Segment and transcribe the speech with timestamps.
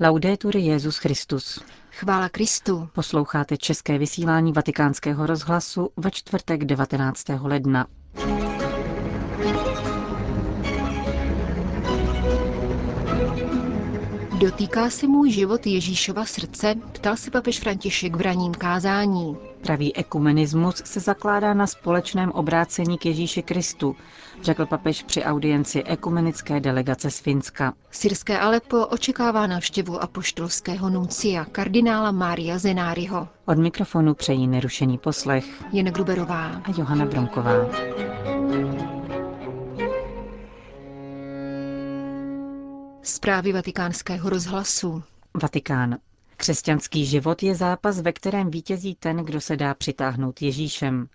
[0.00, 1.60] Laudetur Jezus Christus.
[1.90, 2.88] Chvála Kristu.
[2.92, 7.24] Posloucháte české vysílání Vatikánského rozhlasu ve čtvrtek 19.
[7.42, 7.86] ledna.
[14.48, 16.74] Dotýká se můj život Ježíšova srdce?
[16.92, 19.36] Ptal se papež František v raním kázání.
[19.62, 23.96] Pravý ekumenismus se zakládá na společném obrácení k Ježíši Kristu,
[24.42, 27.74] řekl papež při audienci ekumenické delegace z Finska.
[27.90, 33.28] Syrské Alepo očekává návštěvu apoštolského nuncia kardinála Mária Zenáriho.
[33.46, 37.52] Od mikrofonu přejí nerušený poslech Jen Gruberová a Johana Bromková.
[43.08, 45.02] Zprávy vatikánského rozhlasu.
[45.42, 45.96] Vatikán.
[46.36, 51.08] Křesťanský život je zápas, ve kterém vítězí ten, kdo se dá přitáhnout Ježíšem.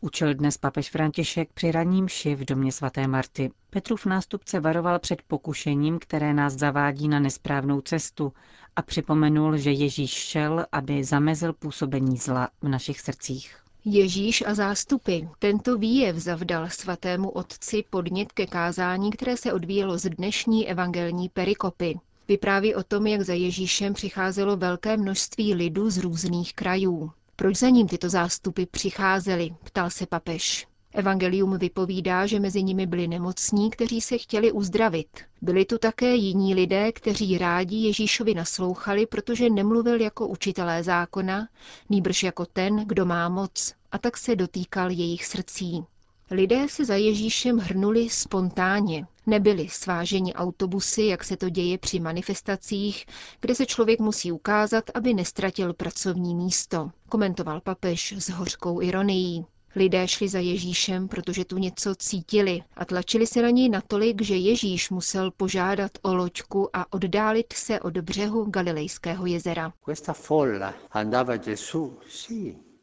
[0.00, 3.50] Učil dnes papež František při raním ši v domě svaté Marty.
[3.70, 8.32] Petrův nástupce varoval před pokušením, které nás zavádí na nesprávnou cestu
[8.76, 13.65] a připomenul, že Ježíš šel, aby zamezil působení zla v našich srdcích.
[13.88, 15.18] Ježíš a zástupy.
[15.38, 21.98] Tento výjev zavdal svatému otci podnět ke kázání, které se odvíjelo z dnešní evangelní perikopy.
[22.28, 27.10] Vypráví o tom, jak za Ježíšem přicházelo velké množství lidu z různých krajů.
[27.36, 30.66] Proč za ním tyto zástupy přicházely, ptal se papež.
[30.96, 35.08] Evangelium vypovídá, že mezi nimi byli nemocní, kteří se chtěli uzdravit.
[35.42, 41.48] Byli tu také jiní lidé, kteří rádi Ježíšovi naslouchali, protože nemluvil jako učitelé zákona,
[41.90, 45.84] nýbrž jako ten, kdo má moc, a tak se dotýkal jejich srdcí.
[46.30, 53.06] Lidé se za Ježíšem hrnuli spontánně, nebyli sváženi autobusy, jak se to děje při manifestacích,
[53.40, 59.46] kde se člověk musí ukázat, aby nestratil pracovní místo, komentoval papež s hořkou ironií.
[59.76, 64.36] Lidé šli za Ježíšem, protože tu něco cítili a tlačili se na něj natolik, že
[64.36, 69.72] Ježíš musel požádat o loďku a oddálit se od břehu Galilejského jezera.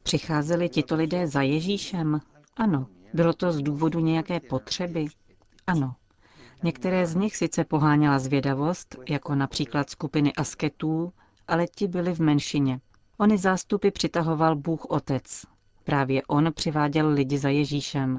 [0.04, 2.20] Přicházeli tito lidé za Ježíšem?
[2.58, 2.88] Ano.
[3.14, 5.06] Bylo to z důvodu nějaké potřeby?
[5.68, 5.96] Ano.
[6.64, 11.14] Některé z nich sice poháněla zvědavost, jako například skupiny asketů,
[11.48, 12.80] ale ti byli v menšině.
[13.18, 15.46] Ony zástupy přitahoval Bůh Otec.
[15.84, 18.18] Právě on přiváděl lidi za Ježíšem.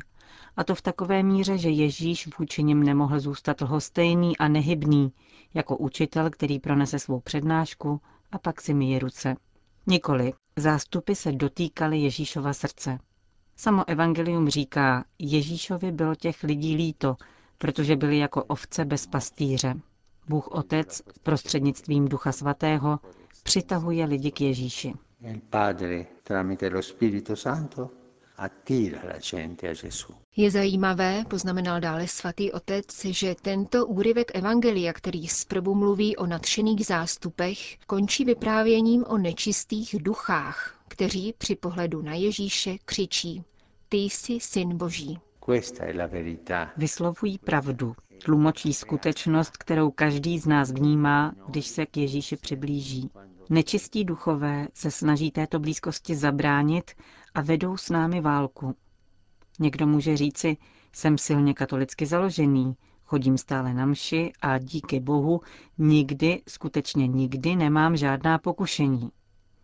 [0.56, 5.12] A to v takové míře, že Ježíš vůči nim nemohl zůstat lhostejný a nehybný,
[5.54, 8.00] jako učitel, který pronese svou přednášku
[8.32, 9.36] a pak si myje ruce.
[9.86, 12.98] Nikoli, zástupy se dotýkaly Ježíšova srdce.
[13.56, 17.16] Samo evangelium říká, Ježíšovi bylo těch lidí líto,
[17.58, 19.74] protože byli jako ovce bez pastýře.
[20.28, 22.98] Bůh Otec prostřednictvím Ducha Svatého
[23.42, 24.94] přitahuje lidi k Ježíši.
[30.36, 36.86] Je zajímavé, poznamenal dále svatý otec, že tento úryvek Evangelia, který zprvu mluví o nadšených
[36.86, 43.44] zástupech, končí vyprávěním o nečistých duchách, kteří při pohledu na Ježíše křičí
[43.88, 45.18] Ty jsi syn Boží.
[46.76, 53.10] Vyslovují pravdu, tlumočí skutečnost, kterou každý z nás vnímá, když se k Ježíši přiblíží.
[53.50, 56.90] Nečistí duchové se snaží této blízkosti zabránit
[57.34, 58.76] a vedou s námi válku.
[59.58, 60.56] Někdo může říci,
[60.92, 65.40] jsem silně katolicky založený, chodím stále na mši a díky Bohu
[65.78, 69.10] nikdy, skutečně nikdy nemám žádná pokušení.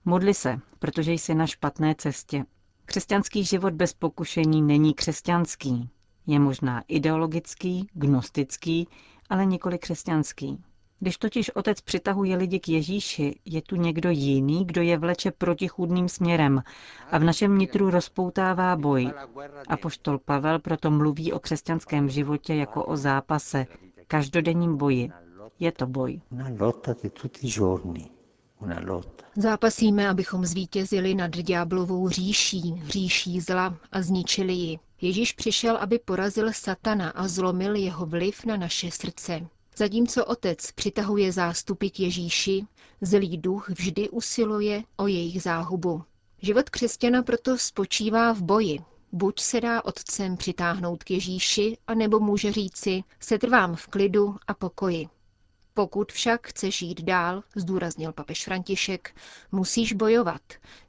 [0.05, 2.45] Modli se, protože jsi na špatné cestě.
[2.85, 5.91] Křesťanský život bez pokušení není křesťanský.
[6.27, 8.89] Je možná ideologický, gnostický,
[9.31, 10.65] ale nikoli křesťanský.
[11.03, 16.09] Když totiž otec přitahuje lidi k Ježíši, je tu někdo jiný, kdo je vleče protichůdným
[16.09, 16.63] směrem
[17.11, 19.13] a v našem nitru rozpoutává boj.
[19.69, 23.67] A poštol Pavel proto mluví o křesťanském životě jako o zápase,
[24.07, 25.11] každodenním boji.
[25.61, 26.21] Je to boj.
[29.37, 34.79] Zápasíme, abychom zvítězili nad ďáblovou říší, říší zla a zničili ji.
[35.01, 39.47] Ježíš přišel, aby porazil satana a zlomil jeho vliv na naše srdce.
[39.81, 42.67] Zatímco otec přitahuje zástupy k Ježíši,
[43.01, 46.05] zlý duch vždy usiluje o jejich záhubu.
[46.43, 48.79] Život křesťana proto spočívá v boji.
[49.13, 55.09] Buď se dá otcem přitáhnout k Ježíši, anebo může říci, setrvám v klidu a pokoji.
[55.75, 59.15] Pokud však chceš jít dál, zdůraznil papež František,
[59.53, 60.43] musíš bojovat,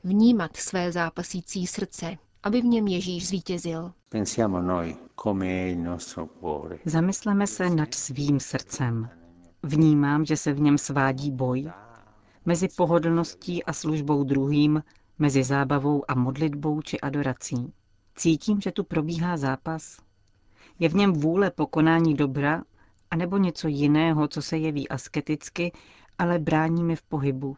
[0.03, 3.91] vnímat své zápasící srdce, aby v něm Ježíš zvítězil.
[6.85, 9.09] Zamysleme se nad svým srdcem.
[9.63, 11.71] Vnímám, že se v něm svádí boj.
[12.45, 14.83] Mezi pohodlností a službou druhým,
[15.19, 17.73] mezi zábavou a modlitbou či adorací.
[18.15, 19.97] Cítím, že tu probíhá zápas.
[20.79, 22.63] Je v něm vůle pokonání dobra,
[23.11, 25.71] anebo něco jiného, co se jeví asketicky,
[26.17, 27.57] ale brání mi v pohybu.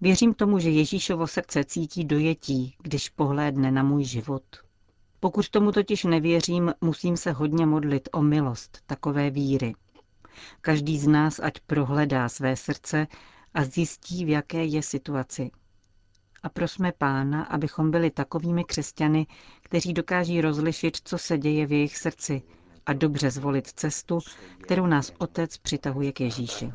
[0.00, 4.42] Věřím tomu, že Ježíšovo srdce cítí dojetí, když pohlédne na můj život.
[5.20, 9.74] Pokud tomu totiž nevěřím, musím se hodně modlit o milost takové víry.
[10.60, 13.06] Každý z nás ať prohledá své srdce
[13.54, 15.50] a zjistí, v jaké je situaci.
[16.42, 19.26] A prosme Pána, abychom byli takovými křesťany,
[19.62, 22.42] kteří dokáží rozlišit, co se děje v jejich srdci
[22.86, 24.18] a dobře zvolit cestu,
[24.62, 26.72] kterou nás Otec přitahuje k Ježíši.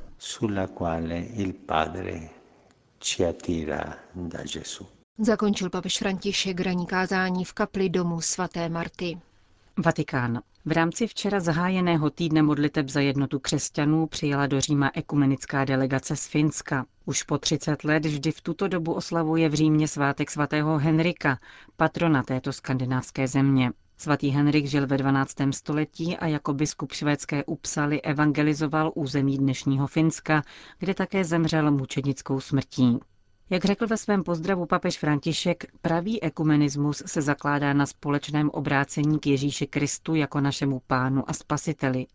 [5.17, 9.17] Zakončil papež František raní kázání v kapli domu svaté Marty.
[9.77, 10.41] Vatikán.
[10.65, 16.27] V rámci včera zahájeného týdne modliteb za jednotu křesťanů přijela do Říma ekumenická delegace z
[16.27, 16.85] Finska.
[17.05, 21.39] Už po 30 let vždy v tuto dobu oslavuje v Římě svátek svatého Henrika,
[21.77, 23.71] patrona této skandinávské země.
[24.03, 25.35] Svatý Henrik žil ve 12.
[25.51, 30.44] století a jako biskup švédské Upsaly evangelizoval území dnešního Finska,
[30.79, 33.00] kde také zemřel mučednickou smrtí.
[33.50, 39.27] Jak řekl ve svém pozdravu papež František, pravý ekumenismus se zakládá na společném obrácení k
[39.27, 42.06] Ježíši Kristu jako našemu pánu a spasiteli.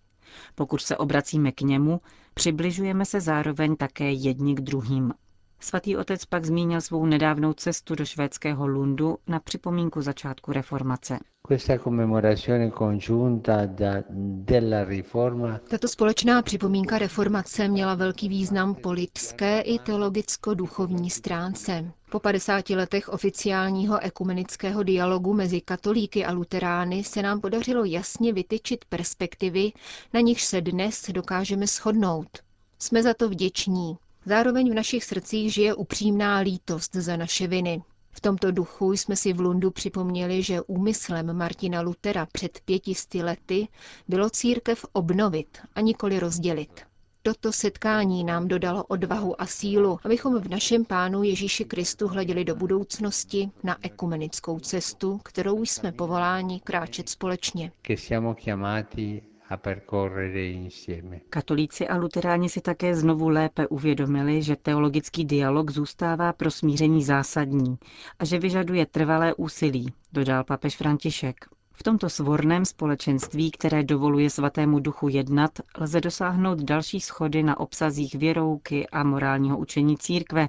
[0.55, 2.00] Pokud se obracíme k němu,
[2.34, 5.12] přibližujeme se zároveň také jedni k druhým.
[5.61, 11.19] Svatý otec pak zmínil svou nedávnou cestu do švédského Lundu na připomínku začátku reformace.
[15.69, 21.93] Tato společná připomínka reformace měla velký význam po lidské i teologicko-duchovní stránce.
[22.11, 28.85] Po 50 letech oficiálního ekumenického dialogu mezi katolíky a luterány se nám podařilo jasně vytyčit
[28.85, 29.73] perspektivy,
[30.15, 32.29] na nichž se dnes dokážeme shodnout.
[32.79, 33.97] Jsme za to vděční.
[34.27, 37.83] Zároveň v našich srdcích žije upřímná lítost za naše viny.
[38.19, 43.69] V tomto duchu jsme si v Lundu připomněli, že úmyslem Martina Lutera před pětisty lety
[44.09, 46.81] bylo církev obnovit a nikoli rozdělit.
[47.23, 52.55] Toto setkání nám dodalo odvahu a sílu, abychom v našem Pánu Ježíši Kristu hleděli do
[52.55, 57.73] budoucnosti na ekumenickou cestu, kterou jsme povoláni kráčet společně.
[61.31, 67.79] Katolíci a luteráni si také znovu lépe uvědomili, že teologický dialog zůstává pro smíření zásadní
[68.19, 71.37] a že vyžaduje trvalé úsilí, dodal papež František.
[71.73, 78.15] V tomto svorném společenství, které dovoluje svatému duchu jednat, lze dosáhnout další schody na obsazích
[78.15, 80.49] věrouky a morálního učení církve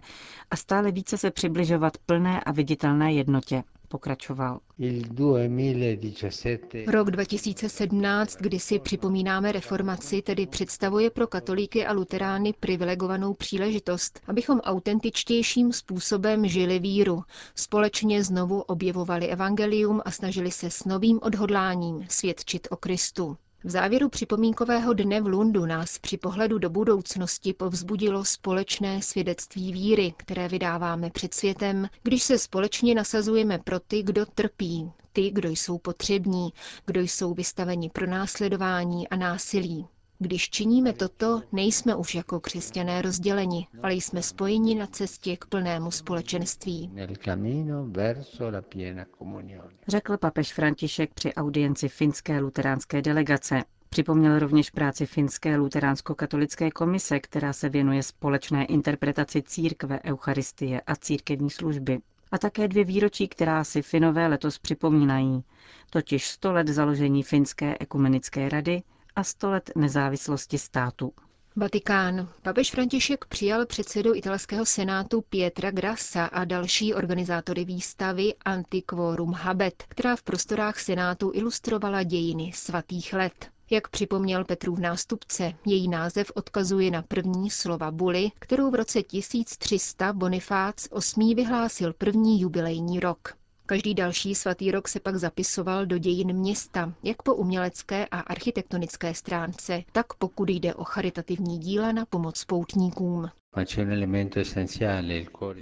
[0.51, 4.59] a stále více se přibližovat plné a viditelné jednotě pokračoval.
[6.87, 14.59] Rok 2017, kdy si připomínáme reformaci, tedy představuje pro katolíky a luterány privilegovanou příležitost, abychom
[14.59, 17.23] autentičtějším způsobem žili víru,
[17.55, 23.37] společně znovu objevovali evangelium a snažili se s novým odhodláním svědčit o Kristu.
[23.63, 30.13] V závěru připomínkového dne v Lundu nás při pohledu do budoucnosti povzbudilo společné svědectví víry,
[30.17, 35.77] které vydáváme před světem, když se společně nasazujeme pro ty, kdo trpí, ty, kdo jsou
[35.77, 36.49] potřební,
[36.85, 39.87] kdo jsou vystaveni pro následování a násilí.
[40.21, 45.91] Když činíme toto, nejsme už jako křesťané rozděleni, ale jsme spojeni na cestě k plnému
[45.91, 46.91] společenství.
[49.87, 53.63] Řekl papež František při audienci finské luteránské delegace.
[53.89, 61.49] Připomněl rovněž práci Finské luteránsko-katolické komise, která se věnuje společné interpretaci církve, eucharistie a církevní
[61.49, 61.99] služby.
[62.31, 65.43] A také dvě výročí, která si Finové letos připomínají,
[65.89, 68.81] totiž 100 let založení Finské ekumenické rady
[69.19, 71.13] a 100 let nezávislosti státu.
[71.55, 72.29] Vatikán.
[72.41, 80.15] Papež František přijal předsedu italského senátu Pietra Grassa a další organizátory výstavy Antiquorum Habet, která
[80.15, 83.47] v prostorách senátu ilustrovala dějiny svatých let.
[83.69, 90.13] Jak připomněl Petrův nástupce, její název odkazuje na první slova buly, kterou v roce 1300
[90.13, 93.38] Bonifác VIII vyhlásil první jubilejní rok.
[93.69, 99.13] Každý další svatý rok se pak zapisoval do dějin města, jak po umělecké a architektonické
[99.13, 103.29] stránce, tak pokud jde o charitativní díla na pomoc poutníkům.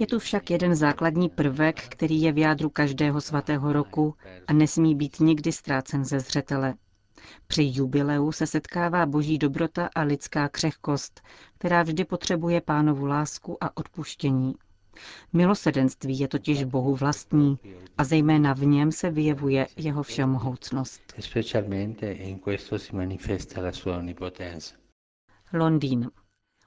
[0.00, 4.14] Je tu však jeden základní prvek, který je v jádru každého svatého roku
[4.46, 6.74] a nesmí být nikdy ztrácen ze zřetele.
[7.46, 11.20] Při jubileu se setkává boží dobrota a lidská křehkost,
[11.58, 14.54] která vždy potřebuje pánovu lásku a odpuštění.
[15.32, 17.58] Milosedenství je totiž Bohu vlastní
[17.98, 21.00] a zejména v něm se vyjevuje jeho všemohoucnost.
[25.52, 26.10] Londýn.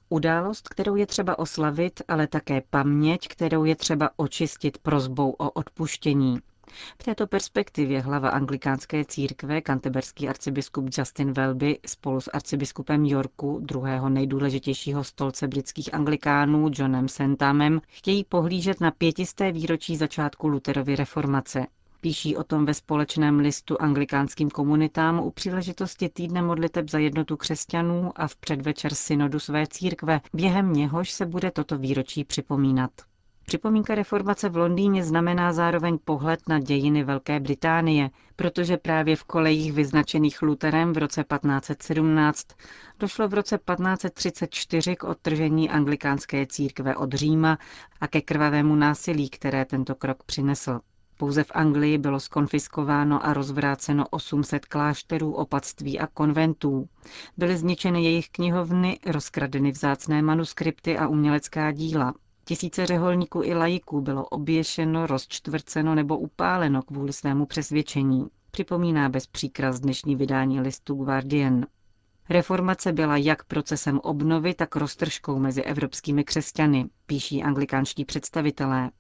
[0.10, 6.40] Událost, kterou je třeba oslavit, ale také paměť, kterou je třeba očistit prozbou o odpuštění.
[7.00, 14.10] V této perspektivě hlava anglikánské církve, kanteberský arcibiskup Justin Welby spolu s arcibiskupem Yorku, druhého
[14.10, 21.66] nejdůležitějšího stolce britských anglikánů Johnem Sentamem, chtějí pohlížet na pětisté výročí začátku Luterovy reformace.
[22.02, 28.12] Píší o tom ve společném listu anglikánským komunitám u příležitosti týdne modliteb za jednotu křesťanů
[28.16, 32.92] a v předvečer synodu své církve, během něhož se bude toto výročí připomínat.
[33.52, 39.74] Připomínka reformace v Londýně znamená zároveň pohled na dějiny Velké Británie, protože právě v kolejích
[39.74, 42.48] vyznačených Luterem v roce 1517
[43.00, 47.58] došlo v roce 1534 k odtržení anglikánské církve od Říma
[48.02, 50.80] a ke krvavému násilí, které tento krok přinesl.
[51.18, 56.90] Pouze v Anglii bylo skonfiskováno a rozvráceno 800 klášterů, opatství a konventů.
[57.38, 62.14] Byly zničeny jejich knihovny, rozkradeny vzácné manuskripty a umělecká díla.
[62.52, 68.26] Tisíce řeholníků i lajiků bylo oběšeno, rozčtvrceno nebo upáleno kvůli svému přesvědčení.
[68.52, 71.66] Připomíná bez příkras dnešní vydání listu Guardian.
[72.30, 78.92] Reformace byla jak procesem obnovy, tak roztržkou mezi evropskými křesťany, píší anglikánští představitelé.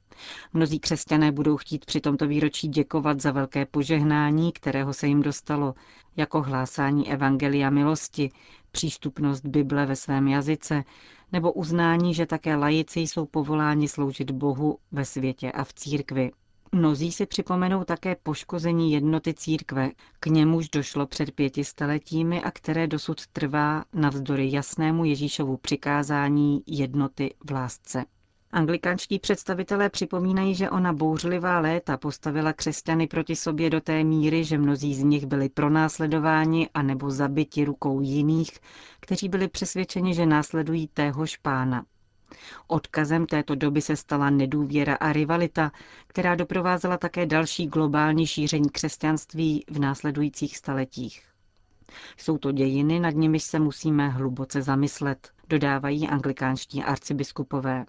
[0.54, 5.74] Mnozí křesťané budou chtít při tomto výročí děkovat za velké požehnání, kterého se jim dostalo,
[6.16, 8.32] jako hlásání Evangelia milosti,
[8.72, 10.84] přístupnost Bible ve svém jazyce,
[11.32, 16.32] nebo uznání, že také lajici jsou povoláni sloužit Bohu ve světě a v církvi.
[16.72, 22.88] Mnozí si připomenou také poškození jednoty církve, k němuž došlo před pěti staletími a které
[22.88, 28.06] dosud trvá navzdory jasnému Ježíšovu přikázání jednoty v lásce.
[28.54, 34.58] Anglikánští představitelé připomínají, že ona bouřlivá léta postavila křesťany proti sobě do té míry, že
[34.58, 38.52] mnozí z nich byli pronásledováni a nebo zabiti rukou jiných,
[39.00, 41.86] kteří byli přesvědčeni, že následují téhož pána.
[42.68, 45.72] Odkazem této doby se stala nedůvěra a rivalita,
[46.08, 51.24] která doprovázela také další globální šíření křesťanství v následujících staletích.
[52.18, 57.86] Jsou to dějiny, nad nimiž se musíme hluboce zamyslet, dodávají anglikánští arcibiskupové.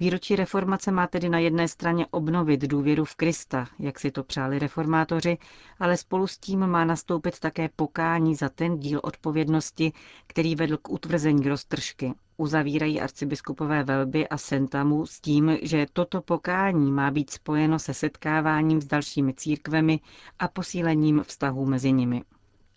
[0.00, 4.58] Výročí reformace má tedy na jedné straně obnovit důvěru v Krista, jak si to přáli
[4.58, 5.38] reformátoři,
[5.80, 9.92] ale spolu s tím má nastoupit také pokání za ten díl odpovědnosti,
[10.26, 12.12] který vedl k utvrzení roztržky.
[12.36, 18.80] Uzavírají arcibiskupové velby a sentamu s tím, že toto pokání má být spojeno se setkáváním
[18.80, 20.00] s dalšími církvemi
[20.38, 22.22] a posílením vztahů mezi nimi.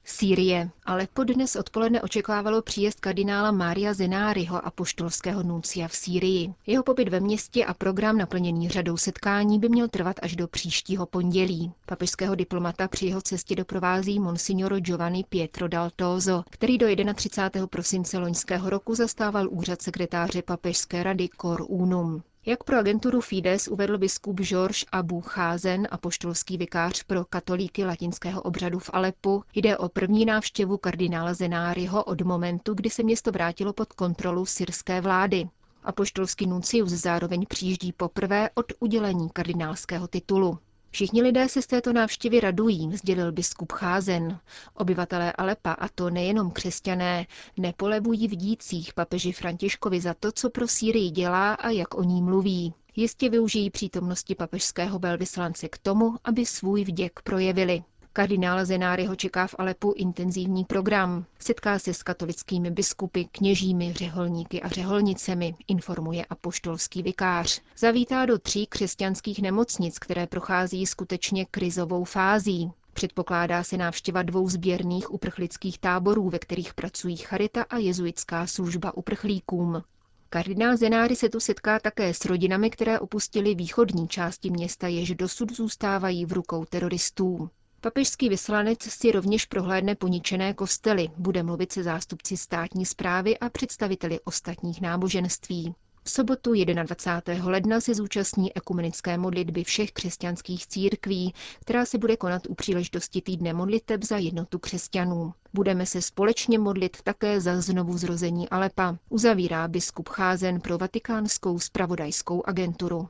[0.09, 0.69] Sýrie.
[0.85, 6.53] ale dnes odpoledne očekávalo příjezd kardinála Mária Zenáriho a poštolského nuncia v Sýrii.
[6.67, 11.05] Jeho pobyt ve městě a program naplněný řadou setkání by měl trvat až do příštího
[11.05, 11.71] pondělí.
[11.85, 17.67] Papežského diplomata při jeho cestě doprovází monsignoro Giovanni Pietro Daltozo, který do 31.
[17.67, 22.23] prosince loňského roku zastával úřad sekretáře papežské rady Cor Unum.
[22.45, 28.41] Jak pro agenturu Fides uvedl biskup George Abu Cházen a poštolský vikář pro katolíky latinského
[28.41, 33.73] obřadu v Alepu, jde o první návštěvu kardinála Zenáriho od momentu, kdy se město vrátilo
[33.73, 35.49] pod kontrolu syrské vlády.
[35.83, 40.59] Apoštolský nuncius zároveň přijíždí poprvé od udělení kardinálského titulu.
[40.91, 44.39] Všichni lidé se z této návštěvy radují, sdělil biskup Cházen.
[44.73, 47.25] Obyvatelé Alepa, a to nejenom křesťané,
[47.57, 52.21] nepolevují v dících papeži Františkovi za to, co pro Sýrii dělá a jak o ní
[52.21, 52.73] mluví.
[52.95, 57.83] Jistě využijí přítomnosti papežského velvyslance k tomu, aby svůj vděk projevili.
[58.13, 61.25] Kardinál Zenáry ho čeká v Alepu intenzivní program.
[61.39, 67.61] Setká se s katolickými biskupy, kněžími, řeholníky a řeholnicemi, informuje apoštolský vikář.
[67.77, 72.71] Zavítá do tří křesťanských nemocnic, které prochází skutečně krizovou fází.
[72.93, 79.83] Předpokládá se návštěva dvou sběrných uprchlických táborů, ve kterých pracují Charita a jezuitská služba uprchlíkům.
[80.29, 85.55] Kardinál Zenáry se tu setká také s rodinami, které opustili východní části města, jež dosud
[85.55, 87.49] zůstávají v rukou teroristů.
[87.81, 94.19] Papežský vyslanec si rovněž prohlédne poničené kostely, bude mluvit se zástupci státní zprávy a představiteli
[94.19, 95.75] ostatních náboženství.
[96.03, 97.45] V sobotu 21.
[97.49, 103.53] ledna se zúčastní ekumenické modlitby všech křesťanských církví, která se bude konat u příležitosti týdne
[103.53, 105.33] modliteb za jednotu křesťanů.
[105.53, 112.43] Budeme se společně modlit také za znovu zrození Alepa, uzavírá biskup Cházen pro vatikánskou spravodajskou
[112.45, 113.09] agenturu.